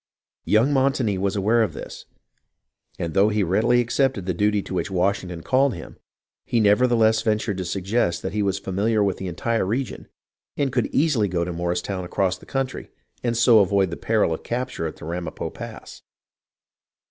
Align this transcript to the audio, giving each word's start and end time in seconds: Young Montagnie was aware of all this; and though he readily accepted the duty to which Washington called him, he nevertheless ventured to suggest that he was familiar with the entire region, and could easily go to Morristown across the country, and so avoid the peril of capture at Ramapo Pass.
Young 0.45 0.73
Montagnie 0.73 1.19
was 1.19 1.35
aware 1.35 1.61
of 1.61 1.75
all 1.75 1.81
this; 1.83 2.05
and 2.97 3.13
though 3.13 3.29
he 3.29 3.43
readily 3.43 3.81
accepted 3.81 4.25
the 4.25 4.33
duty 4.33 4.63
to 4.63 4.73
which 4.73 4.89
Washington 4.89 5.43
called 5.43 5.75
him, 5.75 5.99
he 6.43 6.59
nevertheless 6.59 7.21
ventured 7.21 7.57
to 7.57 7.65
suggest 7.65 8.23
that 8.23 8.33
he 8.33 8.41
was 8.41 8.57
familiar 8.57 9.03
with 9.03 9.17
the 9.17 9.27
entire 9.27 9.63
region, 9.63 10.07
and 10.57 10.71
could 10.73 10.87
easily 10.87 11.27
go 11.27 11.45
to 11.45 11.53
Morristown 11.53 12.03
across 12.03 12.35
the 12.39 12.47
country, 12.47 12.89
and 13.23 13.37
so 13.37 13.59
avoid 13.59 13.91
the 13.91 13.95
peril 13.95 14.33
of 14.33 14.41
capture 14.41 14.87
at 14.87 14.99
Ramapo 14.99 15.51
Pass. 15.51 16.01